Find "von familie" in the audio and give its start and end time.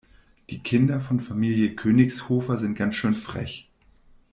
0.99-1.75